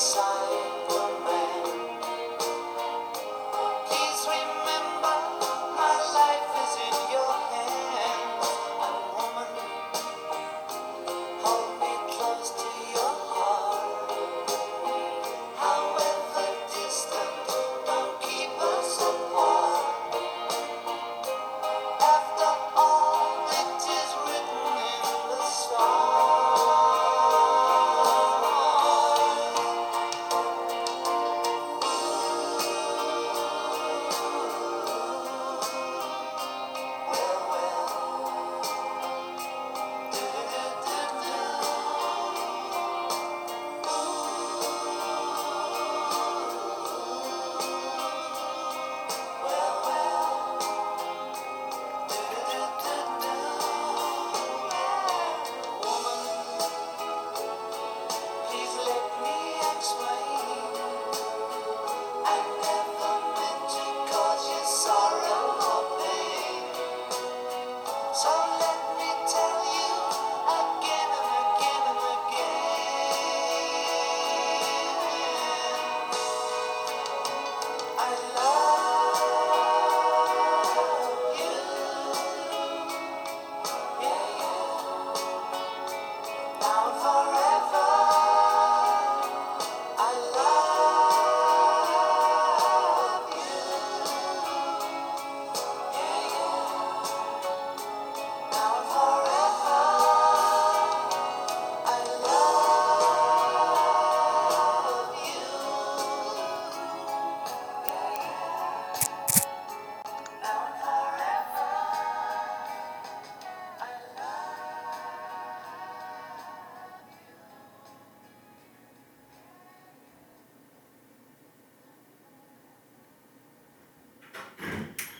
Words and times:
sorry. 0.00 0.39